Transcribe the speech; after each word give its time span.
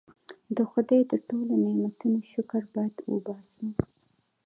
د 0.55 0.57
خدای 0.71 1.01
د 1.11 1.13
ټولو 1.27 1.53
نعمتونو 1.63 2.17
شکر 2.31 2.61
باید 2.73 2.95
وباسو. 3.11 3.65